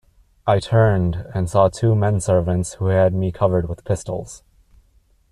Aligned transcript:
I 0.47 0.59
turned, 0.59 1.27
and 1.35 1.47
saw 1.47 1.69
two 1.69 1.93
men-servants 1.93 2.73
who 2.73 2.87
had 2.87 3.13
me 3.13 3.31
covered 3.31 3.69
with 3.69 3.85
pistols. 3.85 4.41